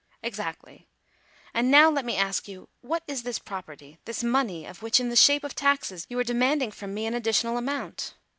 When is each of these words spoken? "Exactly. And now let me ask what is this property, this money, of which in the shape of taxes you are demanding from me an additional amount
"Exactly. 0.23 0.87
And 1.53 1.69
now 1.69 1.87
let 1.91 2.05
me 2.05 2.15
ask 2.17 2.47
what 2.79 3.03
is 3.07 3.21
this 3.21 3.37
property, 3.37 3.99
this 4.05 4.23
money, 4.23 4.65
of 4.65 4.81
which 4.81 4.99
in 4.99 5.09
the 5.09 5.15
shape 5.15 5.43
of 5.43 5.53
taxes 5.53 6.07
you 6.09 6.17
are 6.17 6.23
demanding 6.23 6.71
from 6.71 6.95
me 6.95 7.05
an 7.05 7.13
additional 7.13 7.55
amount 7.55 8.15